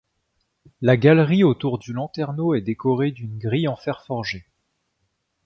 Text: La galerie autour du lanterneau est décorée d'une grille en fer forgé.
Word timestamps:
La 0.81 0.97
galerie 0.97 1.43
autour 1.43 1.77
du 1.77 1.93
lanterneau 1.93 2.55
est 2.55 2.61
décorée 2.61 3.11
d'une 3.11 3.37
grille 3.37 3.67
en 3.67 3.75
fer 3.75 4.03
forgé. 4.03 4.47